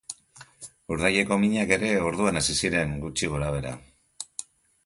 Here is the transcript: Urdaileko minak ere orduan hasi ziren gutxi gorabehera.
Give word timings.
Urdaileko 0.95 1.37
minak 1.43 1.73
ere 1.77 1.91
orduan 2.07 2.41
hasi 2.41 2.57
ziren 2.65 2.97
gutxi 3.05 3.31
gorabehera. 3.35 3.79